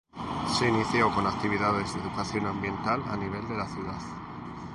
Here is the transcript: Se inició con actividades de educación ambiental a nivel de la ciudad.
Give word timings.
Se 0.47 0.67
inició 0.67 1.13
con 1.13 1.27
actividades 1.27 1.93
de 1.93 2.01
educación 2.01 2.47
ambiental 2.47 3.03
a 3.07 3.15
nivel 3.15 3.47
de 3.47 3.55
la 3.55 3.67
ciudad. 3.67 4.01